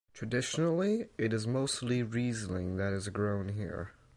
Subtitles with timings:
[0.15, 3.91] Traditionally, it is mostly Riesling that is grown here.